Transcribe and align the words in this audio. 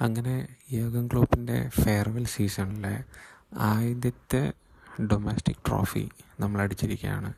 അങ്ങനെ 0.00 0.34
യോഗൻ 0.72 1.06
ക്ലോപ്പിന്റെ 1.06 1.68
ഫെയർവെൽ 1.82 2.24
സീസണിലെ 2.26 2.94
ആദ്യത്തെ 3.54 4.52
ഡൊമസ്റ്റിക് 5.10 5.62
ട്രോഫി 5.68 6.08
നമ്മൾ 6.40 6.60
അടിച്ചിരിക്കുകയാണ് 6.62 7.30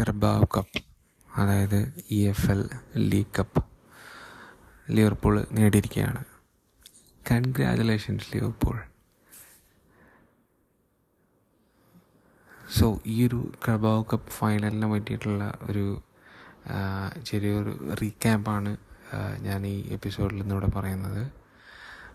കർബാവ് 0.00 0.46
കപ്പ് 0.56 0.80
അതായത് 1.28 1.92
E 2.10 2.28
F 2.28 2.50
L 2.50 2.60
league 2.96 3.34
cup 3.38 3.62
Liverpool 4.90 5.46
നേടിയിരിക്കുകയാണ്. 5.52 6.24
Congratulations 7.30 8.36
Liverpool. 8.36 8.76
So 12.78 13.00
ഈ 13.06 13.26
ഒരു 13.26 13.52
കർബാവ് 13.68 14.04
കപ്പ് 14.12 14.30
ഫൈനലിനെ 14.30 14.86
പറ്റിയിട്ടുള്ള 14.92 15.44
ഒരു 15.70 15.86
ചെറിയൊരു 17.24 17.94
റീക്യാപ്പാണ് 18.02 18.76
ഞാൻ 19.40 19.66
ഈ 19.66 19.76
എപ്പിസോഡിൽ 19.88 20.42
ഇന്നിവിടെ 20.42 20.66
പറയുന്നത് 20.66 21.22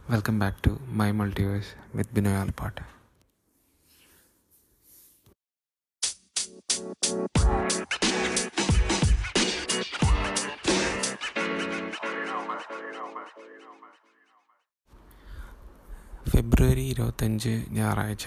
welcome 0.09 0.39
back 0.39 0.61
to 0.67 0.71
my 0.93 1.09
multiverse 1.11 1.73
with 1.95 2.15
Binoy 2.15 2.35
Alappatt 2.35 2.81
ഫെബ്രുവരി 16.29 16.83
ഇരുപത്തഞ്ച് 16.85 17.53
ഞായറാഴ്ച 17.69 18.25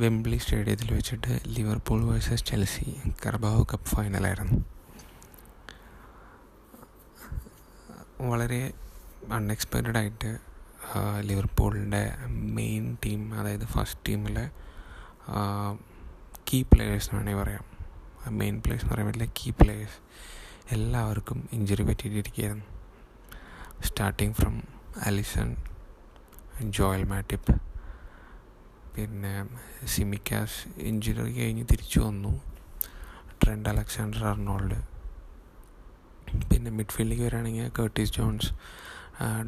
വെംബ്ലി 0.00 0.38
സ്റ്റേഡിയത്തിൽ 0.38 0.88
വെച്ചിട്ട് 0.94 1.34
Liverpool 1.46 2.00
versus 2.04 2.44
Chelsea 2.44 2.88
Carabao 3.26 3.64
cup 3.72 3.90
ഫൈനലായിരുന്നു 3.90 4.58
വളരെ 8.20 8.72
അൺഎക്സ്പെക്റ്റഡ് 9.32 9.98
ആയിട്ട് 9.98 10.38
ലിവർപൂളിന്റെ 11.20 12.16
മെയിൻ 12.26 12.96
ടീം 13.04 13.40
അതായത് 13.40 13.66
ഫസ്റ്റ് 13.66 14.00
ടീമിലെ 14.08 14.50
കീ 16.48 16.62
പ്ലെയേഴ്സ് 16.62 17.14
വേണമെങ്കിൽ 17.14 17.42
പറയാം. 17.42 17.64
മെയിൻ 18.38 18.58
പ്ലേയേഴ്സ് 18.58 18.84
എന്ന് 18.84 18.94
പറയാൻ 18.94 19.06
പറ്റില്ല 19.06 19.32
കീ 19.38 19.50
പ്ലെയേഴ്സ് 19.50 19.98
എല്ലാവർക്കും 20.74 21.48
injury 21.52 21.82
പറ്റിയിട്ടിരിക്കുകയായിരുന്നു. 21.82 22.64
Starting 23.84 24.34
from 24.34 24.62
Alisson 25.06 25.56
Joel 26.60 27.04
Matip 27.04 27.62
പിന്നെ 28.96 29.34
സിമിക്കാസ് 29.86 30.68
ഇഞ്ചുറി 30.78 31.32
കഴിഞ്ഞ് 31.32 31.64
തിരിച്ചു 31.72 32.00
വന്നു. 32.00 32.40
ട്രെൻഡ് 33.44 33.68
അലക്സാണ്ടർ 33.68 34.24
അർണോൾഡ് 34.24 34.97
പിന്നെ 36.68 36.78
മിഡ്ഫീൽഡിലേക്ക് 36.78 37.22
വരികയാണെങ്കിൽ 37.24 37.66
കേർട്ടിസ് 37.78 38.12
ജോൺസ് 38.12 38.48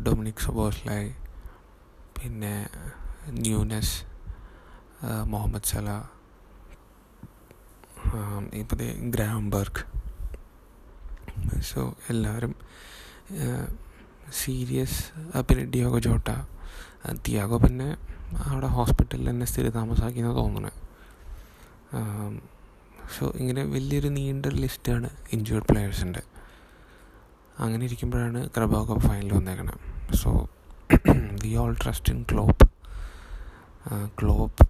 ഡൊമിനിക് 0.07 0.43
സബോസ്ലായ് 0.45 1.09
പിന്നെ 2.17 2.53
ന്യൂനസ് 3.39 3.97
മുഹമ്മദ് 5.25 5.69
സല 5.73 5.89
ഇപ്പോൾ 8.53 8.81
ഗ്രാംബർഗ് 9.17 9.83
സോ 11.61 11.83
എല്ലാവരും 12.09 12.55
സീരിയസ് 14.41 14.99
പിന്നെ 15.51 15.67
ഡിയാഗോ 15.75 16.01
ജോട്ട 16.09 16.31
തിയാഗോ 17.29 17.59
പിന്നെ 17.59 17.91
അവിടെ 18.49 18.67
ഹോസ്പിറ്റലിൽ 18.79 19.31
തന്നെ 19.31 19.47
സ്ഥിര 19.47 19.69
താമസാക്കിയെന്ന് 19.69 20.35
തോന്നുന്നത്. 20.37 20.73
സോ 23.19 23.25
ഇങ്ങനെ 23.37 23.63
വലിയൊരു 23.77 24.09
നീണ്ട 24.19 24.47
ലിസ്റ്റാണ് 24.65 25.11
ഇഞ്ചുവേർഡ് 25.33 25.69
പ്ലെയേഴ്സിന്റെ 25.71 26.23
അങ്ങനെ 27.61 27.83
ഇരിക്കുമ്പോഴാണ് 27.87 28.41
Carabao 28.49 28.81
cup 28.83 29.05
final 29.09 29.33
വന്നേക്കണം 29.33 29.79
so 30.15 30.31
we 31.43 31.51
all 31.55 31.75
trust 31.83 32.13
in 32.13 32.21
Klopp 32.33 32.67
Klopp 34.23 34.65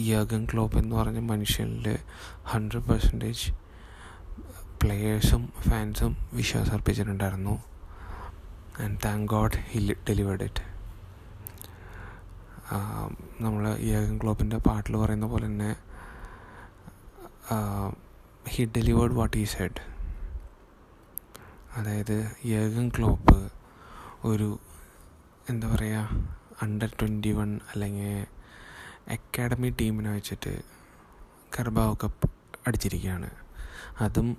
യഗൻ 0.00 0.42
Klopp 0.52 0.78
എന്ന് 0.78 0.96
പറഞ്ഞ 0.96 1.18
മനുഷ്യനിൽ 1.18 1.86
ഹൺഡ്രഡ് 2.44 2.84
പെർസെന്റേജ് 2.84 3.46
പ്ലെയേഴ്സും 4.82 5.42
ഫാൻസും 5.68 6.12
വിശ്വാസം 6.32 6.72
അർപ്പിച്ചിട്ടുണ്ടായിരുന്നു 6.72 7.54
and 8.80 8.98
thank 9.04 9.28
God 9.30 9.60
he 9.68 9.80
delivered 10.08 10.42
it 10.42 10.64
നമ്മൾ 13.40 13.64
യഗൻ 13.86 14.14
ക്ലോപ്പിന്റെ 14.18 14.58
പാട്ടിൽ 14.58 14.94
പറയുന്ന 14.96 15.26
പോലെ 15.26 15.46
തന്നെ 15.46 15.70
he 18.48 18.64
delivered 18.76 19.14
what 19.14 19.36
he 19.36 19.44
said 19.44 19.80
അതായത് 21.76 22.16
യഗൻ 22.46 22.88
ക്ലോപ്പ് 22.88 23.50
ഒരു 24.24 24.58
എന്താ 25.50 25.68
പറയുക 25.68 26.26
അണ്ടർ 26.62 26.90
ട്വന്റി 27.00 27.32
വൺ 27.32 27.60
അല്ലെങ്കിൽ 27.74 28.26
അക്കാഡമി 29.08 29.68
ടീമിനെ 29.80 30.12
വെച്ചിട്ട് 30.12 30.62
കർബാവ് 31.58 31.96
കപ്പ് 32.04 32.28
അടിച്ചിരിക്കുകയാണ് 32.66 33.30
അതും 34.00 34.36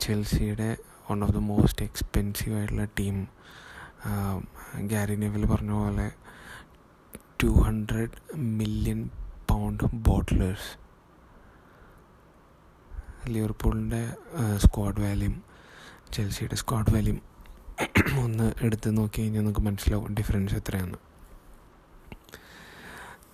ചെൽസിയുടെ 0.00 0.76
one 1.10 1.24
of 1.24 1.32
the 1.32 1.36
most 1.36 1.84
expensive 1.84 2.56
ആയിട്ടുള്ള 2.56 2.84
ടീം 3.00 3.18
ഗ്യാരി 4.86 5.16
പറഞ്ഞ 5.46 5.72
പോലെ 5.72 6.08
two 7.42 7.46
hundred 7.46 8.18
million 8.38 9.10
pound 9.50 9.84
bottlers 9.94 10.70
ലിവർപൂളിന്റെ 13.28 14.02
squad 14.56 15.00
വാല്യൂം 15.00 15.53
ചെൽസിയുടെ 16.12 16.54
സ്ക്വാഡ് 16.54 16.94
വാല്യൂ 16.94 17.16
ഒന്ന് 18.22 18.52
എടുത്ത് 18.62 18.96
നോക്കി 18.96 19.20
കഴിഞ്ഞാൽ 19.20 19.42
നമുക്ക് 19.42 19.60
മനസ്സിലാവും 19.60 20.14
ഡിഫറൻസ് 20.14 20.54
എത്രയാണ്. 20.54 20.96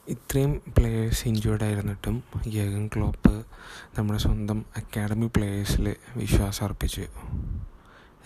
ഇത്രയും 0.08 0.62
പ്ലേയേഴ്സ് 0.78 1.28
ഇഞ്ചുവേഡ് 1.28 1.64
ആയിരുന്നിട്ടും 1.64 2.22
യഗൻ 2.46 2.90
ക്ലോപ്പ് 2.96 3.46
നമ്മുടെ 3.98 4.18
സ്വന്തം 4.18 4.64
അക്കാഡമി 4.76 5.26
പ്ലേയേഴ്സിൽ 5.26 5.96
വിശ്വാസം 6.16 6.64
അർപ്പിച്ചു 6.64 7.06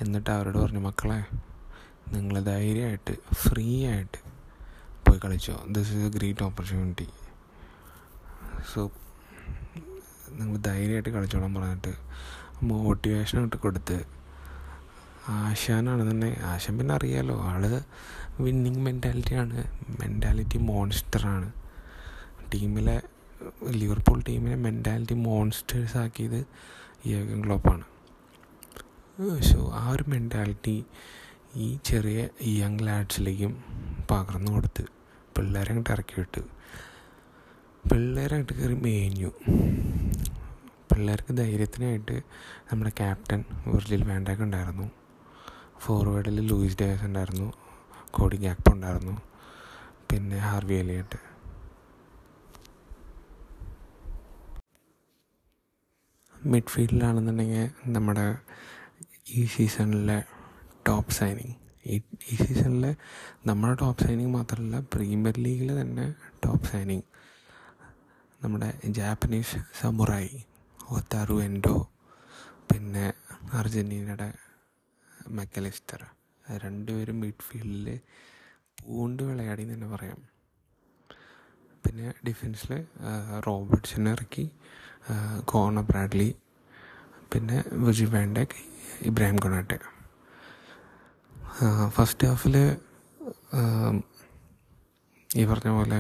എന്നിട്ട് 0.01 0.31
അവരോട് 0.31 0.59
പറഞ്ഞു 0.59 0.79
മക്കളെ 0.79 1.25
നിങ്ങൾ 2.09 2.41
ധൈര്യമായിട്ട് 2.41 3.35
ഫ്രീ 3.35 3.87
ആയിട്ട് 3.87 4.19
പോയി 5.05 5.21
കളിച്ചോ. 5.25 5.65
This 5.69 5.89
is 5.89 6.07
a 6.07 6.09
great 6.09 6.45
opportunity 6.45 7.09
so 8.75 8.91
നിങ്ങൾ 10.31 10.57
ധൈര്യമായിട്ട് 10.57 11.09
കളിച്ചോളാൻ 11.09 11.55
പറഞ്ഞിട്ട് 11.55 11.95
മോട്ടിവേഷൻ 12.63 13.45
ഇട്ട് 13.45 13.57
കൊടുത്ത് 15.33 16.03
തന്നെ. 16.11 16.31
ആശാൻ 16.53 16.75
പിന്നെ 16.79 16.93
അറിയാലോ 16.99 17.37
ആൾ 17.51 17.63
വിന്നിങ് 18.45 18.83
മെന്റാലിറ്റിയാണ് 18.87 19.59
മെന്റാലിറ്റി 20.01 20.59
മോൺസ്റ്ററാണ് 20.71 21.49
ടീമിലെ 22.53 22.97
ലിവർപൂൾ 23.81 24.19
ടീമിനെ 24.29 24.57
മെന്റാലിറ്റി 24.67 25.17
മോൺസ്റ്റേഴ്സ് 25.27 25.97
ആക്കിയത് 26.03 26.41
യോഗൻ 27.13 27.39
ക്ലോപ്പാണ് 27.45 27.85
സോ 29.49 29.59
ആ 29.81 29.83
ഒരു 29.95 30.05
മെന്റാലിറ്റി 30.13 30.77
ഈ 31.65 31.69
ചെറിയ 31.89 32.21
യങ് 32.61 32.85
ലാഡ്സിലേക്കും 32.87 33.53
പകർന്നു 34.11 34.51
കൊടുത്ത് 34.55 34.85
പിള്ളേരെ 35.37 35.71
അങ്ങോട്ട് 35.73 35.93
ഇറക്കി 35.95 36.15
വിട്ട് 36.21 36.43
പിള്ളേരെ 37.85 38.35
അങ്ങോട്ട് 38.37 38.55
കയറി 38.61 38.77
മേഞ്ഞു. 38.87 39.31
പിള്ളേർക്ക് 40.91 41.33
ധൈര്യത്തിനായിട്ട് 41.41 42.17
നമ്മുടെ 42.69 42.93
ക്യാപ്റ്റൻ 43.01 43.41
വിർജിൽ 43.71 44.03
വാൻഡാക്ക് 44.11 44.45
ഉണ്ടായിരുന്നു. 44.47 44.87
ഫോർവേഡിൽ 45.85 46.41
ലൂയിസ് 46.47 46.77
ഡേസ് 46.81 47.05
ഉണ്ടായിരുന്നു. 47.05 47.53
കോഡി 48.11 48.37
ഗ്യാപ്പ് 48.37 48.73
ഉണ്ടായിരുന്നു. 48.73 49.15
പിന്നെ 50.11 50.39
ഹാർവി 50.39 50.75
എലിയട്ട്. 50.75 51.19
മിഡ്ഫീൽഡിലാണെന്നുണ്ടെങ്കിൽ 56.45 57.71
നമ്മുടെ 57.87 58.37
ഈ 59.29 59.45
സീസണിലെ 59.47 60.25
ടോപ്പ് 60.89 61.13
സൈനിങ്. 61.13 61.55
ഈ 61.87 61.97
ഈ 62.33 62.37
സീസണിലെ 62.37 62.97
നമ്മുടെ 63.47 63.75
ടോപ്പ് 63.75 64.03
സൈനിങ് 64.03 64.35
മാത്രമല്ല 64.35 64.81
പ്രീമിയർ 64.81 65.39
ലീഗിൽ 65.39 65.81
തന്നെ 65.81 66.15
ടോപ്പ് 66.45 66.65
സൈനിങ്. 66.65 67.03
നമ്മുടെ 68.45 68.71
ജാപ്പനീസ് 68.87 69.57
സമുറായി 69.81 70.45
ഒത്താറു 70.91 71.43
എൻഡോ 71.43 71.77
പിന്നെ 72.73 73.13
അർജന്റീനയുടെ 73.53 74.33
മെക്കലിസ്റ്റർ 75.39 76.01
രണ്ടുപേരും 76.65 77.21
മിഡ്ഫീൽഡിൽ 77.21 77.99
പൂണ്ട് 78.81 79.23
വിളയാടി 79.23 79.63
എന്ന് 79.63 79.75
തന്നെ 79.75 79.89
പറയാം. 79.97 80.19
പിന്നെ 81.85 82.09
ഡിഫൻസിൽ 82.27 82.73
റോബർട്ട്സിനെ 83.47 84.13
ഇറക്കി 84.13 84.45
കോണ 85.45 85.81
ബ്രാഡ്ലി 85.81 86.29
പിന്നെ 87.33 87.59
Viji 87.85 88.05
van Dijk 88.05 88.57
Ibrahima 89.03 89.37
Konate. 89.37 89.79
First 91.89 92.29
ഹാഫിൽ 92.29 92.57
ഈ 95.31 95.45
പറഞ്ഞ 95.45 95.71
പോലെ 95.79 95.99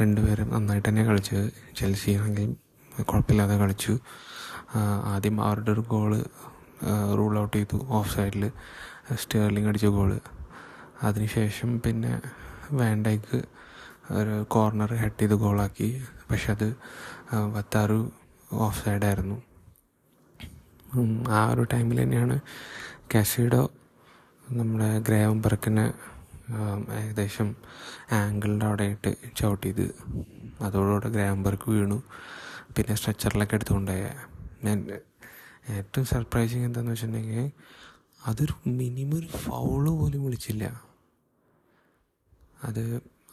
രണ്ടുപേരും 0.00 0.48
നന്നായിട്ട് 0.54 0.88
തന്നെ 0.88 1.04
കളിച്ചു. 1.04 1.38
ചെൽസി 1.76 2.10
ആണെങ്കിൽ 2.10 2.56
കുഴപ്പമില്ലാതെ 3.04 3.56
കളിച്ചു. 3.56 3.94
ആദ്യം 5.12 5.36
അവരുടെ 5.40 5.70
ഒരു 5.70 5.80
ഗോൾ 5.80 6.12
റൂൾ 7.18 7.32
ഔട്ട് 7.42 7.56
ചെയ്തു. 7.56 7.78
ഓഫ് 7.98 8.10
സൈഡിൽ 8.14 8.44
സ്റ്റേർലിംഗ് 9.22 9.68
അടിച്ച 9.70 9.88
ഗോൾ 9.96 10.10
അതിനുശേഷം 11.06 11.70
പിന്നെ 11.84 12.12
വേണ്ടയ്ക്ക് 12.80 13.38
ഒരു 14.18 14.34
കോർണർ 14.54 14.90
ഹെഡ് 15.02 15.18
ചെയ്ത് 15.20 15.36
ഗോളാക്കി 15.44 15.88
പക്ഷെ 16.30 16.50
അത് 16.56 16.68
വത്താറു 17.54 18.00
ഓഫ് 18.64 18.78
സൈഡായിരുന്നു 18.84 19.38
ആ 21.38 21.40
ഒരു 21.52 21.62
ടൈമിൽ 21.72 21.98
തന്നെയാണ് 22.02 22.36
കാസിഡോ 23.14 23.62
നമ്മുടെ 24.58 24.88
ഗ്രേവം 25.08 25.38
ബർക്കിനെ 25.42 25.86
ഏകദേശം 27.00 27.48
ആംഗിളിന്റെ 28.18 28.66
അവിടെ 28.66 28.84
ആയിട്ട് 28.84 29.10
ചവിട്ടിയത് 29.38 29.84
അതോടുകൂടെ 30.62 31.08
ഗ്രേവം 31.16 31.40
ബർക്ക് 31.46 31.68
വീണു. 31.70 31.98
പിന്നെ 32.76 32.94
സ്ട്രെച്ചറിലൊക്കെ 33.00 33.56
എടുത്തുകൊണ്ടുപോയ. 33.58 34.06
ഞാൻ 34.64 34.78
ഏറ്റവും 35.76 36.06
സർപ്രൈസിങ് 36.12 36.66
എന്താണെന്ന് 36.68 36.92
വെച്ചിട്ടുണ്ടെങ്കിൽ 36.94 37.44
അതൊരു 38.28 38.54
മിനിമം 38.78 39.16
ഒരു 39.18 39.28
ഫൗൾ 39.44 39.84
പോലും 40.00 40.20
വിളിച്ചില്ല. 40.26 40.64
അത് 42.68 42.84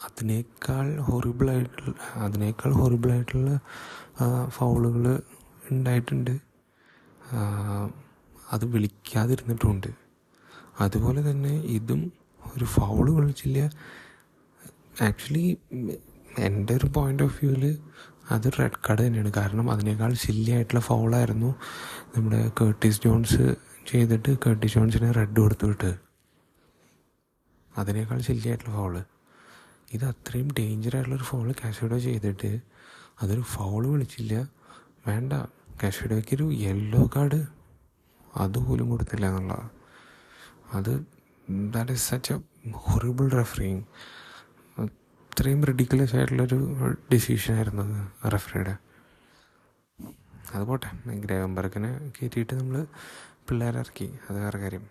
അതിനേക്കാൾ 0.06 0.88
ഹൊറിബിളായിട്ടുള്ള 1.08 1.94
അതിനേക്കാൾ 2.26 2.72
ഹൊറിബിളായിട്ടുള്ള 2.80 3.52
ഫൗളുകൾ 4.58 5.06
ഉണ്ടായിട്ടുണ്ട്. 5.72 6.34
അത് 8.54 8.66
വിളിക്കാതിരുന്നിട്ടുമുണ്ട് 8.74 9.92
അതുപോലെ 10.84 11.22
തന്നെ 11.30 11.54
ഇതും 11.78 12.02
ഒരു 12.44 12.66
ഫൗൾ 12.76 13.06
വിളിച്ചില്ല. 13.20 13.60
ആക്ച്വലി 15.08 15.46
എന്റെ 16.48 16.74
ഒരു 16.80 16.88
പോയിന്റ് 16.96 17.24
ഓഫ് 17.26 17.38
വ്യൂവിൽ 17.40 17.66
അത് 18.31 18.48
റെഡ് 18.60 18.80
കാർഡ് 18.86 19.01
തന്നെയാണ്. 19.07 19.31
കാരണം 19.33 19.72
അതിനേക്കാൾ 19.72 20.13
സില്ലി 20.13 20.51
ആയിട്ടുള്ള 20.51 20.80
ഫൗളായിരുന്നു 20.80 21.50
നമ്മുടെ 22.16 22.51
കേർട്ടിസ് 22.62 23.01
ജോൺസ് 23.04 23.56
ചെയ്തിട്ട് 23.92 24.31
കേർട്ടിസ് 24.45 24.74
ജോൺസിനെ 24.74 25.12
റെഡ് 25.12 25.39
കൊടുത്തു 25.39 25.66
വിട്ട്. 25.66 25.92
അതിനേക്കാൾ 27.77 28.19
സില്ലി 28.22 28.48
ആയിട്ടുള്ള 28.48 28.74
ഫൗൾ 28.75 28.95
ഇത് 29.94 30.06
അത്രയും 30.06 30.48
ഡേഞ്ചർ 30.60 30.95
ആയിട്ടുള്ളൊരു 30.95 31.24
ഫൗൾ 31.24 31.48
കാശിഡോ 31.63 31.98
ചെയ്തിട്ട് 31.98 32.51
അതൊരു 33.22 33.42
ഫൗൾ 33.42 33.88
വിളിച്ചില്ല. 33.88 34.33
വേണ്ട. 35.07 35.33
കാശിഡോയ്ക്കൊരു 35.83 36.45
യെല്ലോ 36.66 37.10
കാർഡ് 37.16 37.39
അതുപോലും 38.36 38.89
കൊടുത്തില്ല 38.89 39.25
എന്നുള്ളതാണ് 39.25 39.69
അത് 40.74 40.92
that 41.74 41.92
is 41.92 42.10
such 42.10 42.33
a 42.33 42.38
horrible 42.86 43.30
refereeing 43.30 43.81
ഇത്രയും 45.36 45.62
റിഡിക്കുലസ് 45.64 46.14
ആയിട്ടുള്ളൊരു 46.16 46.58
ഡിസിഷനായിരുന്നു 47.14 47.84
അത് 47.86 47.96
റെഫറിയുടെ 48.34 48.74
അത് 50.54 50.64
പോട്ടെ. 50.70 50.90
ഗ്രേവംബർഗിനെ 51.24 51.90
കയറ്റിയിട്ട് 52.16 52.54
നമ്മൾ 52.60 52.76
പിള്ളേരെ 53.48 53.80
ഇറക്കി. 53.84 54.08
അത് 54.28 54.38
വേറെ 54.44 54.58
കാര്യം. 54.62 54.86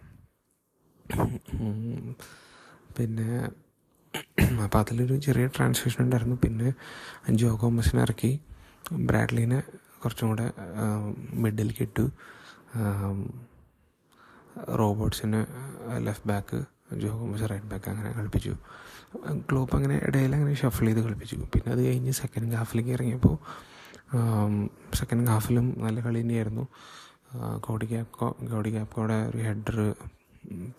പിന്നെ 2.97 3.29
അപ്പോൾ 4.65 4.79
അതിലൊരു 4.79 5.17
ചെറിയ 5.27 5.47
ട്രാൻസ്ലേഷൻ 5.57 6.05
ഉണ്ടായിരുന്നു. 6.05 6.37
പിന്നെ 6.45 6.69
ജോ 7.41 7.57
കോമസിനെ 7.63 8.03
ഇറക്കി. 8.03 8.33
ബ്രാഡ്ലിനെ 8.93 9.63
കുറച്ചും 10.03 10.29
കൂടെ 10.29 10.47
മിഡിൽ 11.45 11.75
ഇട്ടു 11.81 12.07
റോബോട്ട്സിന് 14.83 15.43
left 16.07 16.29
back 16.29 16.61
Joe 16.91 17.11
Gomez 17.19 17.47
right 17.51 17.69
back 17.73 17.89
അങ്ങനെ 17.93 18.11
കളിപ്പിച്ചു. 18.17 18.53
ക്ലോപ്പ് 19.51 19.75
അങ്ങനെ 19.77 19.97
ഇടയിൽ 20.09 20.33
അങ്ങനെ 20.39 20.55
ഷഫിൾ 20.63 20.87
ചെയ്ത് 20.89 21.01
കളിപ്പിച്ചു. 21.07 21.37
പിന്നെ 21.53 21.69
അത് 21.75 21.81
കഴിഞ്ഞ് 21.87 22.13
സെക്കൻഡ് 22.21 22.57
ഹാഫിലേക്ക് 22.61 22.93
ഇറങ്ങിയപ്പോൾ 22.97 23.37
സെക്കൻഡ് 25.01 25.31
ഹാഫിലും 25.35 25.67
നല്ല 25.85 25.99
കളി 26.07 26.21
തന്നെയായിരുന്നു. 26.23 26.65
കോടി 27.67 27.87
ക്യാപ്കോ 27.93 28.29
കോടി 28.53 28.71
ക്യാപ്കോയുടെ 28.75 29.17
ഒരു 29.31 29.43
ഹെഡർ 29.49 29.79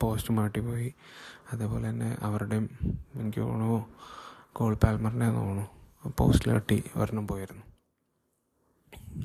പോസ്റ്റ് 0.01 0.33
മാട്ടിപ്പോയി 0.37 0.89
അതേപോലെ 1.53 1.85
തന്നെ 1.89 2.09
അവരുടെയും 2.27 2.65
എനിക്ക് 3.19 3.41
തോന്നുന്നു 3.41 3.79
കോൾ 4.57 4.73
പാൽമറിനെ 4.83 5.29
തോന്നുന്നു 5.37 5.65
പോസ്റ്റിൽ 6.19 6.51
തട്ടി 6.57 6.77
ഒരെണ്ണം 6.99 7.25
പോയിരുന്നു. 7.31 7.63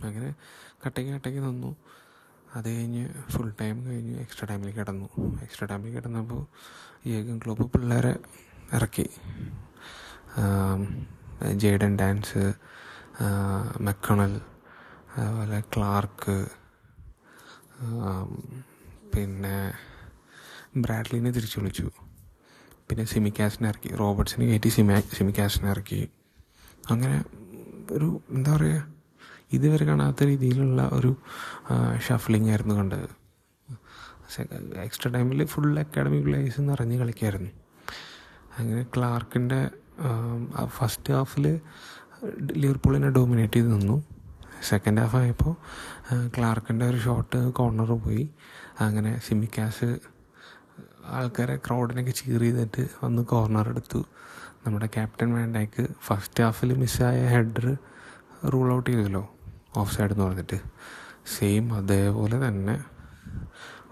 അങ്ങനെ 0.08 0.28
കട്ടയ്ക്ക് 0.82 1.10
കട്ടയ്ക്ക് 1.16 1.40
നിന്നു. 1.48 1.70
അത് 2.56 2.68
കഴിഞ്ഞ് 2.76 3.04
ഫുൾ 3.32 3.50
ടൈം 3.60 3.76
കഴിഞ്ഞ് 3.88 4.14
എക്സ്ട്രാ 4.22 4.46
ടൈമിൽ 4.50 4.70
കിടന്നു. 4.78 5.08
എക്സ്ട്രാ 5.46 5.66
ടൈമിൽ 5.72 5.92
കിടന്നപ്പോൾ 5.96 6.42
ഏകം 7.16 7.36
ക്ലബ്ബ് 7.44 7.66
പിള്ളേരെ 7.74 8.12
ഇറക്കി 8.78 9.06
ജേഡൻ 11.62 11.92
ഡാൻസ് 12.00 12.42
മെക്കണൽ 13.88 14.34
അതുപോലെ 15.16 15.60
ക്ലാർക്ക് 15.74 16.36
പിന്നെ 19.14 19.56
ബ്രാഡ്ലിനെ 20.84 21.30
തിരിച്ചു 21.36 21.58
വിളിച്ചു. 21.60 21.86
പിന്നെ 22.88 23.04
സിമിക്കാസിനെ 23.12 23.66
ഇറക്കി 23.72 23.90
റോബർട്സിനെ 24.02 24.44
കയറ്റി 24.50 24.70
സിമി 24.76 24.94
സിമിക്കാസിനെ 25.18 25.68
ഇറക്കി 25.74 26.00
അങ്ങനെ 26.92 27.18
ഒരു 27.96 28.08
എന്താ 28.36 28.52
പറയുക 28.56 28.80
ഇതുവരെ 29.52 29.84
കാണാത്ത 29.86 30.24
രീതിയിലുള്ള 30.24 30.90
ഒരു 30.92 31.16
ഷഫ്ലിംഗ് 32.08 32.50
ആയിരുന്നു 32.50 32.74
കണ്ടത്. 32.74 33.08
എക്സ്ട്രാ 34.76 35.12
ടൈമിൽ 35.12 35.44
ഫുൾ 35.44 35.78
അക്കാഡമിക് 35.78 36.24
പ്ലേയേഴ്സ് 36.24 36.60
നിറഞ്ഞ് 36.60 36.98
കളിക്കായിരുന്നു. 36.98 37.50
അങ്ങനെ 38.58 38.82
ക്ലാർക്കിന്റെ 38.96 39.60
ഫസ്റ്റ് 40.66 41.12
ഹാഫിൽ 41.12 41.46
ലിവർപൂളിനെ 42.52 43.10
ഡോമിനേറ്റ് 43.10 43.52
ചെയ്ത് 43.52 43.72
നിന്നു. 43.74 43.96
സെക്കൻഡ് 44.68 45.00
ഹാഫ് 45.00 45.16
ആയപ്പോൾ 45.16 45.52
ക്ലാർക്കിന്റെ 46.36 46.86
ഒരു 46.86 46.98
ഷോട്ട് 46.98 47.52
കോർണർ 47.52 47.90
പോയി. 48.04 48.24
അങ്ങനെ 48.80 49.20
സിമിക്കാസ് 49.26 49.88
ആൾക്കാരെ 51.06 51.56
ക്രൗഡിനൊക്കെ 51.56 52.10
ചീർ 52.10 52.40
ചെയ്തിട്ട് 52.40 52.82
വന്ന് 53.04 53.22
കോർണർ 53.22 53.68
എടുത്തു. 53.68 54.00
നമ്മുടെ 54.66 54.86
ക്യാപ്റ്റൻ 54.86 55.34
വേണ്ടായിക്ക് 55.34 55.86
ഫസ്റ്റ് 56.06 56.44
ഹാഫിൽ 56.44 56.74
മിസ്സായ 56.74 57.20
ഹെഡർ 57.26 57.66
റൂൾ 58.52 58.68
ഔട്ട് 58.74 58.90
ചെയ്തല്ലോ. 58.90 59.22
ഓഫ് 59.76 59.96
സൈഡ് 59.96 60.10
എന്ന് 60.10 60.24
പറഞ്ഞിട്ട്. 60.24 60.60
സെയിം 61.38 61.74
അതേപോലെ 61.74 62.48
തന്നെ 62.48 62.84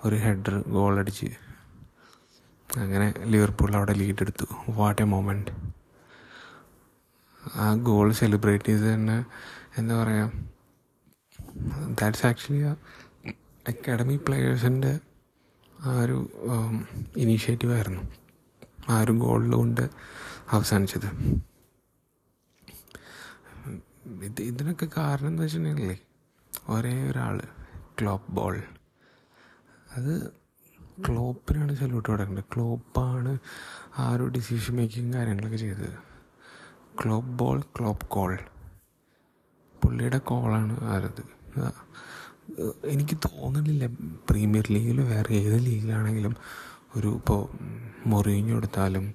ഒരു 0.05 0.17
ഹെഡർ 0.17 0.65
ഗോൾ 0.69 0.99
അടിച്ച് 0.99 1.27
അങ്ങനെ 2.79 3.15
ലിവർപൂൾ 3.19 3.77
അവിടെ 3.77 3.93
ലീഡ് 3.93 4.17
എടുത്തു. 4.21 4.47
What 4.69 5.03
a 5.03 5.05
moment. 5.05 5.51
ആ 7.57 7.75
ഗോൾ 7.75 8.13
സെലിബ്രേറ്റ് 8.13 8.65
ചെയ്ത് 8.65 8.95
തന്നെ 8.95 9.25
എന്താ 9.79 10.03
പറയുക 10.03 10.33
ദാറ്റ്സ് 12.01 12.27
ആക്ച്വലി 12.27 12.63
ആ 12.63 12.77
അക്കാഡമി 13.69 14.17
പ്ലെയേഴ്സിന്റെ 14.17 15.01
ആ 15.81 16.01
ഒരു 16.01 16.31
ഇനീഷ്യേറ്റീവ് 17.17 17.73
ആയിരുന്നു 17.73 18.03
ആ 18.89 19.01
ഒരു 19.01 19.13
ഗോളിൽ 19.13 19.53
കൊണ്ട് 19.53 19.81
അവസാനിച്ചത്. 20.51 21.09
ഇത് 24.09 24.43
ഇതിനൊക്കെ 24.43 24.89
കാരണം 24.97 25.29
എന്ന് 25.29 25.43
വെച്ചിട്ടുണ്ടെങ്കിലേ 25.43 25.99
ഒരേ 26.69 27.11
ഒരാൾ 27.11 27.43
ക്ലോപ്പ് 28.01 28.33
ബോൾ. 28.33 28.63
അത് 29.97 30.31
ക്ലോപ്പിനാണ് 31.09 31.75
സല്യൂട്ട് 31.77 32.09
കൊടുക്കേണ്ടത് 32.09 32.45
ക്ലോപ്പാണ് 32.55 33.39
ആ 33.99 34.13
ഒരു 34.13 34.25
ഡിസിഷൻ 34.25 34.77
മേക്കിങ് 34.77 35.13
കാര്യങ്ങളൊക്കെ 35.13 35.57
ചെയ്തത്. 35.57 35.93
Klopp 37.05 37.31
ball 37.31 37.61
Klopp 37.61 38.07
call. 38.07 38.39
പുള്ളിയുടെ 39.85 40.19
കോളാണ് 40.19 40.85
ആരത്. 40.85 41.25
എനിക്ക് 42.85 43.17
തോന്നുന്നില്ല. 43.17 43.87
പ്രീമിയർ 44.31 44.65
ലീഗിൽ 44.71 45.01
വേറെ 45.01 45.35
ഏത് 45.35 45.67
ലീഗിലാണെങ്കിലും 45.67 46.37
ഒരു 46.93 47.09
ഇപ്പോൾ 47.17 47.41
മൊറീഞ്ഞോ 48.07 48.57
എടുത്താലും 48.57 49.07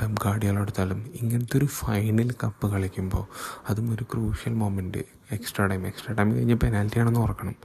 പെം 0.00 0.14
ഗാർഡിയാലോ 0.24 0.60
എടുത്താലും 0.62 1.12
ഇങ്ങനത്തെ 1.14 1.56
ഒരു 1.58 1.66
ഫൈനൽ 1.78 2.30
കപ്പ് 2.42 2.66
കളിക്കുമ്പോൾ 2.72 3.24
അതും 3.68 3.94
ഒരു 3.94 4.04
crucial 4.04 4.54
moment 4.54 5.02
extra 5.30 5.66
time 5.66 5.86
extra 5.86 6.14
time 6.14 6.30
കഴിഞ്ഞ് 6.34 6.56
പെനാൽറ്റി 6.56 7.00
ആണെന്ന് 7.00 7.20
ഓർക്കണം. 7.20 7.56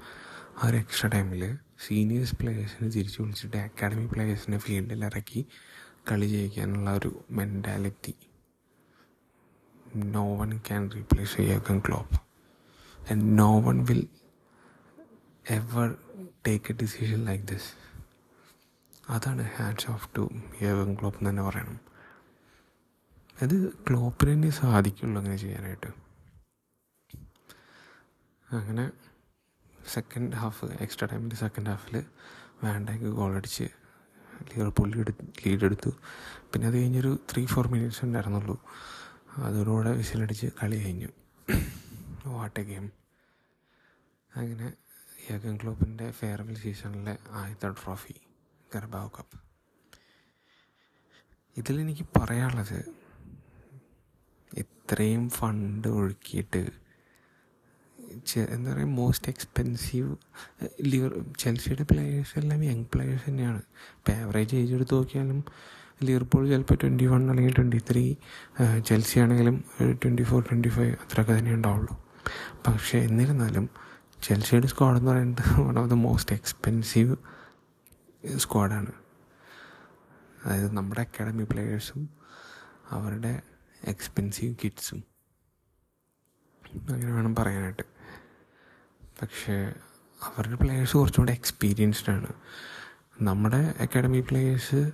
ആ 0.57 0.67
ഒരു 0.67 0.77
എക്സ്ട്രാ 0.77 1.09
ടൈമിൽ 1.09 1.41
സീനിയേഴ്സ് 1.87 2.35
പ്ലേയേഴ്സിനെ 2.35 2.89
തിരിച്ചു 2.89 3.21
വിളിച്ചിട്ട് 3.21 3.57
അക്കാഡമി 3.57 4.05
പ്ലേയേഴ്സിനെ 4.05 4.57
ഫീൽഡിൽ 4.57 5.05
ഇറക്കി 5.05 5.41
കളി 6.09 6.27
ജയിക്കാനുള്ള 6.27 6.89
ഒരു 6.91 7.11
mentality 7.31 8.13
no 10.11 10.35
one 10.35 10.57
can 10.59 10.91
replace 10.91 11.35
ചെയ്യാൻ 11.37 11.79
Klopp 11.81 12.17
and 12.99 13.37
no 13.37 13.59
one 13.59 13.77
will 13.85 14.03
ever 15.51 15.87
take 16.47 16.71
a 16.71 16.77
decision 16.81 17.19
like 17.25 17.45
this 17.47 17.69
അതാണ് 19.09 19.41
ഹാൻഡ്സ് 19.41 19.91
ഓഫ് 19.91 20.09
ടു 20.17 20.29
ഏവൻ 20.61 20.95
ക്ലോപ്പ് 20.95 21.19
എന്ന് 21.19 21.29
തന്നെ 21.29 21.43
പറയണം. 21.43 21.79
അത് 23.41 23.73
ക്ലോപ്പിന് 23.73 24.33
തന്നെ 24.33 24.49
സാധിക്കുള്ളൂ 24.49 25.17
അങ്ങനെ 25.17 25.37
ചെയ്യാനായിട്ട്. 25.37 25.87
അങ്ങനെ 28.51 28.91
സെക്കൻഡ് 29.93 30.35
ഹാഫ് 30.35 30.65
എക്സ്ട്രാ 30.65 31.09
ടൈമിന്റെ 31.11 31.35
സെക്കൻഡ് 31.35 31.69
ഹാഫിൽ 31.69 32.03
വേണ്ടാക്ക് 32.63 33.03
ഗോൾ 33.03 33.35
അടിച്ച് 33.35 33.63
ലിവർപൂൾ 34.43 34.91
ലീഡ് 35.45 35.65
എടുത്തു. 35.65 35.89
പിന്നെ 36.53 36.67
അത് 36.67 36.77
കഴിഞ്ഞൊരു 36.77 37.19
ത്രീ 37.33 37.45
ഫോർ 37.45 37.67
മിനിറ്റ്സ് 37.67 38.05
ഉണ്ടായിരുന്നുള്ളൂ. 38.05 38.63
അതോടുകൂടെ 39.37 39.91
വിസിലടിച്ച് 39.91 40.47
കളി 40.63 40.83
കഴിഞ്ഞു. 40.83 41.07
വാട്ട് 42.25 42.59
എ 42.59 42.63
ഗെയിം 42.63 42.91
അങ്ങനെ 44.35 44.73
യോഗൻ 45.31 45.57
ക്ലോപ്പിന്റെ 45.57 46.11
ഫെയർവെൽ 46.11 46.55
സീസണിലെ 46.55 47.17
ആദ്യത്തെ 47.31 47.69
ട്രോഫി 47.69 48.16
ഗർബാവ് 48.73 49.09
കപ്പ് 49.09 49.37
ഇതിലെനിക്ക് 51.57 52.05
പറയാനുള്ളത് 52.17 52.79
ഇത്രയും 54.57 55.29
ഫണ്ട് 55.29 55.87
ഒഴുക്കിയിട്ട് 55.87 56.61
എന്താ 58.55 58.73
പറയുക 58.73 58.89
മോസ്റ്റ് 58.99 59.29
എക്സ്പെൻസീവ് 59.29 60.11
ലിവർ 60.81 61.11
ചെൽസിയുടെ 61.39 61.83
പ്ലെയേഴ്സ് 61.83 62.39
എല്ലാം 62.39 62.63
യങ് 62.63 62.85
പ്ലെയേഴ്സ് 62.93 63.25
തന്നെയാണ്. 63.29 63.61
ഇപ്പോൾ 63.97 64.11
ആവറേജ് 64.11 64.55
ഏജ് 64.55 64.73
എടുത്ത് 64.73 64.93
നോക്കിയാലും 64.93 65.43
ലിവർപൂൾ 66.03 66.43
ചിലപ്പോൾ 66.49 66.73
ട്വന്റി 66.73 67.05
വൺ 67.05 67.29
അല്ലെങ്കിൽ 67.29 67.53
ട്വന്റി 67.53 67.79
ത്രീ 67.91 68.15
ചെൽസി 68.85 69.19
ആണെങ്കിലും 69.19 69.63
ട്വന്റി 70.03 70.23
ഫോർ 70.23 70.41
ട്വന്റി 70.49 70.67
ഫൈവ് 70.67 70.93
അത്രയൊക്കെ 71.03 71.33
തന്നെ 71.37 71.53
ഉണ്ടാവുള്ളൂ. 71.53 71.95
പക്ഷേ 72.67 72.99
എന്നിരുന്നാലും 72.99 73.69
ചെൽസിയുടെ 74.23 74.67
സ്ക്വാഡ് 74.67 74.97
എന്ന് 74.97 75.11
പറയുന്നത് 75.11 75.43
one 75.67 75.79
of 75.79 75.89
the 75.89 75.93
most 75.93 76.35
expensive 76.35 77.15
സ്ക്വാഡാണ് 78.37 78.91
അതായത് 80.43 80.77
നമ്മുടെ 80.77 81.01
അക്കാഡമി 81.01 81.43
പ്ലെയേഴ്സും 81.43 82.09
അവരുടെ 82.91 83.41
എക്സ്പെൻസീവ് 83.83 84.55
കിഡ്സും 84.63 85.03
അങ്ങനെ 86.89 87.13
വേണം 87.13 87.35
പറയാനായിട്ട്. 87.35 87.83
പക്ഷേ 89.21 89.73
അവരുടെ 90.21 90.55
പ്ലെയേഴ്സ് 90.55 90.97
കുറച്ചുകൂടെ 90.97 91.31
എക്സ്പീരിയൻസ്ഡ് 91.31 92.11
ആണ്. 92.11 92.27
നമ്മുടെ 93.21 93.73
അക്കാഡമി 93.79 94.19
പ്ലെയേഴ്സ് 94.19 94.91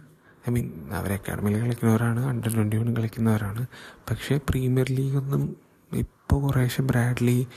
ഐ 0.49 0.51
മീൻ 0.51 0.93
അവർ 0.93 1.13
അക്കാഡമിയിൽ 1.13 1.59
കളിക്കുന്നവരാണ് 1.59 2.25
അണ്ടർ 2.25 2.53
ട്വന്റി 2.53 2.77
വൺ 2.77 2.95
കളിക്കുന്നവരാണ്. 2.95 3.65
പക്ഷേ 4.11 4.39
പ്രീമിയർ 4.49 4.91
ലീഗൊന്നും 4.91 5.57
ഇപ്പോൾ 5.91 6.41
കുറേശ്ശെ 6.41 6.81
ബ്രാഡ്ലി 6.81 7.47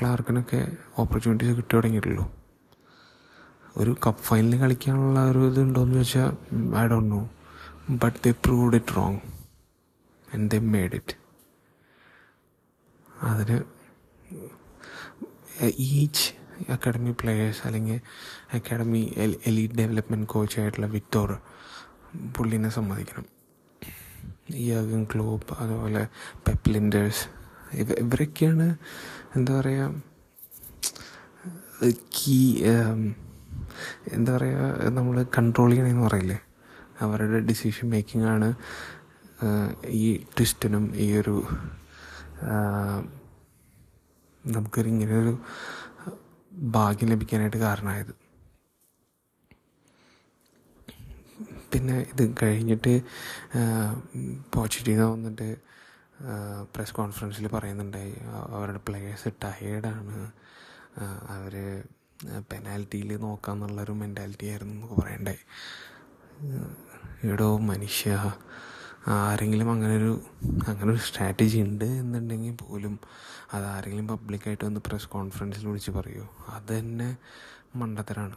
ക്ലാർക്കിനൊക്കെ 0.00 0.76
ഓപ്പർച്യൂണിറ്റീസ് 0.98 1.56
കിട്ടി 1.56 1.76
തുടങ്ങിയിട്ടുള്ളൂ 1.76 2.41
ഒരു 3.76 3.96
കപ്പ് 4.06 4.22
ഫൈനലിൽ 4.22 4.60
കളിക്കാനുള്ള 4.60 5.20
ഒരു 5.30 5.46
ഇത് 5.46 5.60
ഉണ്ടോയെന്ന് 5.60 5.94
ചോദിച്ചാൽ 5.94 6.30
I 6.76 6.86
don't 6.86 7.10
know 7.14 7.20
but 7.90 8.18
they 8.24 8.30
proved 8.44 8.76
it 8.76 8.96
wrong 8.96 9.20
and 10.34 10.50
they 10.50 10.58
made 10.58 10.94
it 10.94 11.16
അതിന് 13.22 13.56
ഈച്ച് 15.94 16.26
അക്കാഡമി 16.70 17.10
പ്ലെയേഴ്സ് 17.20 17.60
അല്ലെങ്കിൽ 17.64 18.00
അക്കാഡമി 18.52 19.02
എലീറ്റ് 19.46 19.74
ഡെവലപ്മെന്റ് 19.74 20.26
കോച്ചായിട്ടുള്ള 20.26 20.86
വിക്ടോർ 20.86 21.30
പുള്ളിനെ 22.36 22.68
സമ്മതിക്കണം. 22.68 23.26
യഗൻ 24.54 25.04
ക്ലോബ് 25.04 25.54
അതുപോലെ 25.58 26.02
പെപ്ലിൻഡേഴ്സ് 26.48 27.24
ഇവ 27.72 27.92
ഇവരൊക്കെയാണ് 27.98 28.66
എന്താ 29.36 29.60
പറയുക 29.60 30.02
കീ 32.14 32.38
എന്താ 34.12 34.36
പറയുക 34.36 34.88
നമ്മൾ 34.88 35.16
കൺട്രോൾ 35.38 35.70
ചെയ്യണമെന്ന് 35.70 36.04
പറയില്ലേ? 36.08 36.38
അവരുടെ 37.00 37.38
ഡിസിഷൻ 37.38 37.86
മേക്കിംഗ് 37.90 38.26
ആണ് 38.26 38.48
ഈ 40.00 40.24
ട്വിസ്റ്റിനും 40.36 40.84
ഈ 41.04 41.06
ഒരു 41.18 41.36
നമുക്കൊരു 44.46 44.88
ഇങ്ങനെ 44.88 45.14
ഒരു 45.18 45.32
ഭാഗ്യം 46.76 47.08
ലഭിക്കാനായിട്ട് 47.08 47.56
കാരണമായത്. 47.56 48.12
പിന്നെ 51.72 51.96
ഇത് 52.12 52.34
കഴിഞ്ഞിട്ട് 52.42 52.94
പോസിറ്റീവ് 54.54 55.04
വന്നിട്ട് 55.12 55.48
പ്രസ് 56.74 56.94
കോൺഫറൻസിൽ 56.94 57.46
പറയുന്നുണ്ടായി 57.48 58.12
അവരുടെ 58.56 58.80
പ്ലെയേഴ്സ് 58.88 59.30
ടയേർഡാണ് 59.44 60.16
അവർ 61.28 61.54
പെനാൽറ്റിയിൽ 62.24 63.16
നോക്കാമെന്നുള്ളൊരു 63.16 63.92
മെന്റാലിറ്റി 63.92 64.46
ആയിരുന്നു 64.46 64.74
എന്നൊക്കെ 64.74 65.00
പറയണ്ടേ. 65.00 65.38
എടോ 67.24 67.58
മനുഷ്യ 67.58 68.32
ആരെങ്കിലും 69.06 69.70
അങ്ങനൊരു 69.70 70.22
അങ്ങനൊരു 70.68 70.96
സ്ട്രാറ്റജി 70.96 71.58
ഉണ്ട് 71.58 71.84
എന്നുണ്ടെങ്കിൽ 71.84 72.56
പോലും 72.56 72.98
അത് 73.52 73.64
ആരെങ്കിലും 73.64 74.08
പബ്ലിക്കായിട്ട് 74.08 74.64
വന്ന് 74.64 74.80
പ്രസ് 74.86 75.08
കോൺഫറൻസിൽ 75.08 75.66
വിളിച്ച് 75.66 75.90
പറയുമോ 75.90 76.28
അത് 76.48 76.78
തന്നെ 76.78 77.16
മണ്ടത്തരാണ്. 77.76 78.36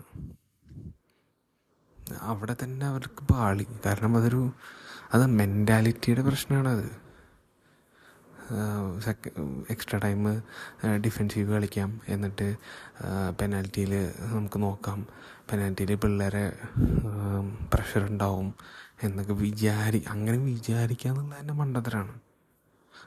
അവിടെ 2.21 2.55
തന്നെ 2.63 2.85
അവർക്ക് 2.85 3.33
പാളി. 3.33 3.67
കാരണം 3.85 4.17
അതൊരു 4.17 4.51
അത് 5.13 5.25
മെന്റാലിറ്റിയുടെ 5.25 6.21
പ്രശ്നമാണത് 6.21 7.04
എക്സ്ട്രാ 9.69 9.99
ടൈം 10.03 10.23
ഡിഫെൻസീവ് 11.05 11.53
കളിക്കാം. 11.53 12.01
എന്നിട്ട് 12.07 12.47
പെനാൽറ്റിയിൽ 13.39 13.93
നമുക്ക് 14.33 14.61
നോക്കാം. 14.61 14.99
പെനാൽറ്റിയിൽ 15.51 15.95
പിള്ളേരെ 15.95 16.45
പ്രഷർ 17.73 18.03
ഉണ്ടാവും 18.11 18.53
എന്നൊക്കെ 19.03 19.33
വിചാരി 19.33 20.03
അങ്ങനെ 20.09 20.37
വിചാരിക്കുക 20.37 21.09
എന്നുള്ളത് 21.11 21.41
തന്നെ 21.41 21.53
മണ്ടത്തരാണ്. 21.53 22.13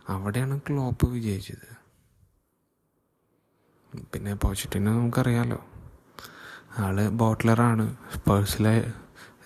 അവിടെയാണ് 0.08 0.60
ക്ലോപ്പ് 0.68 1.06
വിജയിച്ചത്. 1.10 1.68
പിന്നെ 4.12 4.34
പോച്ചിറ്റിനെ 4.34 4.90
നമുക്കറിയാലോ. 4.92 5.60
ആൾ 6.78 6.96
ബോട്ട്ലറാണ്. 7.20 7.96
സ്പേഴ്സിലെ 8.14 8.92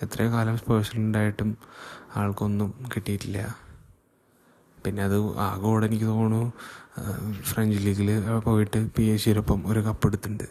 എത്രയോ 0.03 0.31
കാലം 0.31 0.57
സ്പേഴ്സിലുണ്ടായിട്ടും 0.57 1.57
ആൾക്കൊന്നും 2.15 2.69
കിട്ടിയിട്ടില്ല. 2.95 3.39
പിന്നെ 4.85 5.01
അത് 5.03 5.17
ആകോടെ 5.47 5.85
എനിക്ക് 5.89 6.05
തോന്നുന്നു 6.05 6.41
ഫ്രഞ്ച് 7.49 7.79
ലീഗിൽ 7.85 8.09
പോയിട്ട് 8.47 8.79
പി 8.95 9.03
എസ് 9.13 9.23
സിയിലൊപ്പം 9.23 9.59
ഒരു 9.71 9.79
കപ്പ് 9.79 10.07
എടുത്തിട്ടുണ്ട്. 10.07 10.47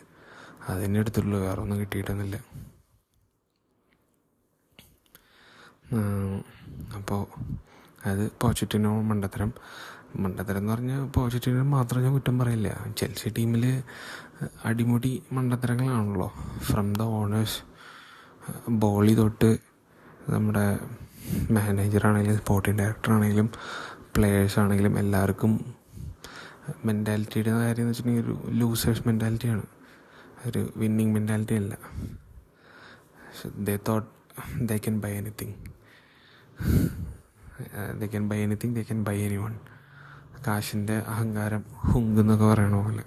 അത് 0.68 0.78
തന്നെ 0.84 0.98
എടുത്തിട്ടുള്ളൂ 1.00 1.38
വേറെ 1.46 1.60
ഒന്നും 1.60 1.78
കിട്ടിയിട്ടൊന്നുമില്ല 1.80 2.38
അപ്പോൾ 6.98 7.20
അത് 8.10 8.22
പോച്ചിറ്റിനോ 8.42 8.92
മണ്ടത്തരം. 9.08 9.50
മണ്ടത്തരം 10.22 10.58
എന്ന് 10.58 10.72
പറഞ്ഞാൽ 10.72 11.02
പോച്ചിറ്റിനോ 11.16 11.62
മാത്രം 11.74 12.02
ഞാൻ 12.04 12.12
കുറ്റം 12.12 12.36
പറയില്ല. 12.38 12.68
ചെൽസി 12.98 13.28
ടീമിൽ 13.38 13.64
അടിമുടി 14.64 15.12
മണ്ടത്തരങ്ങളാണല്ലോ. 15.36 16.28
ഫ്രം 16.68 16.88
ദ 17.00 17.02
ഓണേഴ്സ് 17.20 17.60
ബോളി 18.84 19.14
തൊട്ട് 19.20 19.50
നമ്മുടെ 20.34 20.64
മാനേജറാണെങ്കിലും 21.56 22.38
സ്പോർട്ടിംഗ് 22.38 22.78
ഡയറക്ടറാണെങ്കിലും 22.80 23.48
പ്ലെയേഴ്സ് 24.14 24.58
ആണെങ്കിലും 24.60 24.98
എല്ലാവർക്കും 24.98 25.52
മെന്റാലിറ്റിയുടെ 26.84 27.50
കാര്യം 27.50 27.82
എന്ന് 27.82 27.92
വെച്ചിട്ടുണ്ടെങ്കിൽ 27.92 28.26
ഒരു 28.26 28.56
ലൂസേഴ്സ് 28.58 29.02
മെന്റാലിറ്റിയാണ് 29.08 29.64
ഒരു 30.46 30.72
വിന്നിങ് 30.76 31.14
മെന്റാലിറ്റി 31.14 31.54
അല്ല. 31.54 31.74
They 33.66 33.78
thought 33.88 34.08
they 34.68 34.76
can 34.76 35.00
buy 35.00 35.12
anything 35.20 35.54
they 38.00 38.06
can 38.06 38.28
buy 38.28 38.38
anything 38.46 38.74
they 38.76 38.82
can 38.82 39.00
buy 39.04 39.16
anyone 39.36 39.54
കാശിന്റെ 40.46 40.96
അഹങ്കാരം 41.12 41.64
ഹുങ്ക് 41.88 42.20
എന്നൊക്കെ 42.20 42.44
പറയണ 42.44 42.76
പോലെ. 42.84 43.04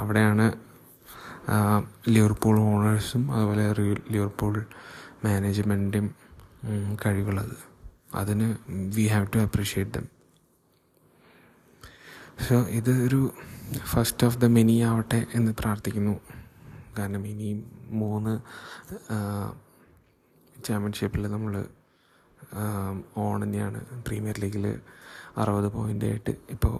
അവിടെയാണ് 0.00 0.46
ലിവർപൂൾ 2.14 2.56
ഓണേഴ്സും 2.60 3.22
അതുപോലെ 3.34 3.64
ലിവർപൂൾ 4.14 4.54
മാനേജ്മെന്റും 5.24 6.06
കഴിവുള്ളത്. 7.06 7.56
അതിന് 8.14 8.48
we 8.96 9.04
have 9.06 9.26
to 9.34 9.38
appreciate 9.38 9.92
them 9.96 10.06
so 12.46 12.56
ഇത് 12.78 12.90
ഒരു 13.06 13.20
ഫസ്റ്റ് 13.92 14.26
ഓഫ് 14.26 14.38
ദ 14.38 14.44
മെനി 14.56 14.76
ആവട്ടെ 14.88 15.20
എന്ന് 15.34 15.52
പ്രാർത്ഥിക്കുന്നു. 15.60 16.14
കാരണം 16.98 17.22
ഇനി 17.26 17.48
മൂന്ന് 18.00 18.32
ചാമ്പ്യൻഷിപ്പിൽ 20.66 21.26
നമ്മൾ 21.34 21.54
ഓൺ 23.24 23.42
തന്നെയാണ്. 23.42 23.80
പ്രീമിയർ 24.06 24.38
ലീഗിൽ 24.42 24.66
അറുപത് 25.42 25.68
പോയിന്റ് 25.76 26.04
ആയിട്ട് 26.04 26.32
ഇപ്പോൾ 26.54 26.74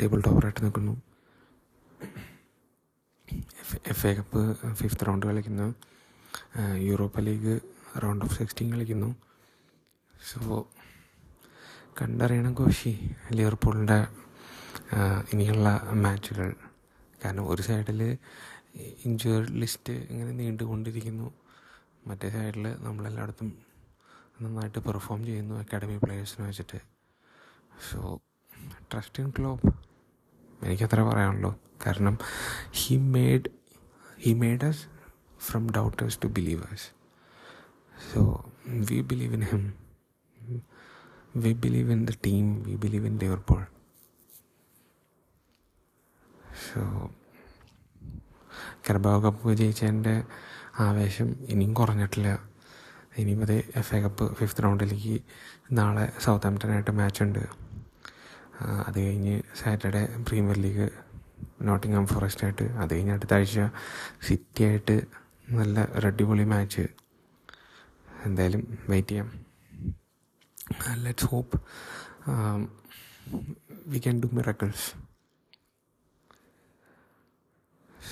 ടേബിൾ 0.00 0.20
ടോപ്പറായിട്ട് 0.26 0.62
നിൽക്കുന്നു. 0.64 0.94
F 3.92 4.06
A 4.10 4.12
cup 4.18 4.40
fifth 4.80 5.06
round 5.08 5.26
കളിക്കുന്നു. 5.26 5.68
Europa 6.88 7.20
League 7.28 7.54
round 8.04 8.24
of 8.24 8.34
sixteen 8.38 8.68
കളിക്കുന്നു. 8.74 9.10
സോ 10.30 10.68
കണ്ടറിയണം 12.00 12.54
കോശി. 12.54 13.10
ലിവർപൂളിന്റെ 13.32 14.06
ഇനിയുള്ള 15.32 15.80
മാച്ചുകൾ. 15.92 16.54
കാരണം 17.24 17.48
ഒരു 17.50 17.62
സൈഡിൽ 17.62 18.18
ഇഞ്ചുറി 19.04 19.52
ലിസ്റ്റ് 19.52 19.92
ഇങ്ങനെ 19.92 20.32
നീണ്ടുകൊണ്ടിരിക്കുന്നു. 20.32 21.32
മറ്റേ 22.06 22.30
സൈഡിൽ 22.30 22.76
നമ്മളെല്ലായിടത്തും 22.80 23.58
നന്നായിട്ട് 24.42 24.78
പെർഫോം 24.78 25.24
ചെയ്യുന്നു 25.24 25.54
അക്കാഡമി 25.54 25.96
പ്ലെയേഴ്സിനെ 25.96 26.46
വെച്ചിട്ട്. 26.46 26.80
സോ 27.90 28.20
ട്രസ്റ്റ് 28.92 29.22
ഇൻ 29.22 29.32
ക്ലോബ് 29.38 29.72
എനിക്കത്ര 30.62 31.02
പറയാനുള്ളൂ. 31.02 31.58
കാരണം 31.86 32.18
he 32.70 32.96
made 32.96 33.50
he 34.20 34.32
made 34.32 34.64
us 34.64 34.86
from 35.40 35.70
doubters 35.70 36.18
to 36.24 36.26
believers 36.26 36.88
so 38.12 38.50
we 38.90 39.00
believe 39.00 39.34
in 39.34 39.42
him 39.42 39.81
we 41.34 41.52
believe 41.64 41.92
in 41.92 42.00
the 42.06 42.14
team 42.26 42.46
we 42.66 42.74
believe 42.84 43.06
in 43.10 43.16
your 43.26 43.40
ball 43.48 43.62
so 46.64 46.80
Carabao 48.86 49.20
cup 49.24 49.42
വിജയിച്ചതിന്റെ 49.48 50.14
ആവേശം 50.86 51.28
ഇനിയും 51.52 51.72
കുറഞ്ഞിട്ടില്ല. 51.74 52.28
ഇനിയിപ്പോൾ 53.20 53.44
അത് 53.44 53.56
F 53.80 53.94
A 53.96 53.98
cup 54.04 54.26
fifth 54.38 54.62
റൗണ്ടിലേക്ക് 54.64 55.16
നാളെ 55.78 56.04
സൗത്ത് 56.24 56.46
ആംപ്റ്റനായിട്ട് 56.48 56.92
match 57.00 57.22
ഉണ്ട് 57.24 57.42
അത് 58.86 58.98
കഴിഞ്ഞ് 59.06 59.36
Saturday 59.60 60.02
Premier 60.28 60.58
League 60.64 60.86
Nottingham 61.68 62.06
Forest 62.12 62.44
ആയിട്ട് 62.46 62.66
അത് 62.82 62.90
കഴിഞ്ഞ് 62.94 63.12
അടുത്ത 63.16 63.34
ആഴ്ച 63.38 63.60
സിറ്റി 64.28 64.64
ആയിട്ട് 64.68 64.96
നല്ല 65.60 65.84
റെഡിപൊളി 66.04 66.44
മാച്ച് 66.54 66.84
എന്തായാലും 68.26 68.62
വെയിറ്റ് 68.90 69.08
ചെയ്യാം. 69.08 69.28
Let's 70.94 71.26
hope 71.26 71.62
we 73.86 73.98
can 73.98 74.20
do 74.20 74.28
miracles 74.32 74.88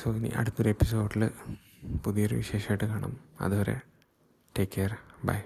so 0.03 0.15
ഇനി 0.15 0.29
അടുത്തൊരു 0.29 0.69
എപ്പിസോഡിൽ 0.69 1.31
പുതിയൊരു 2.05 2.35
വിശേഷമായിട്ട് 2.35 2.85
കാണാം. 2.85 3.21
അതുവരെ 3.41 3.81
ടേക്ക് 4.59 4.73
കെയർ 4.77 4.97
ബൈ 5.25 5.39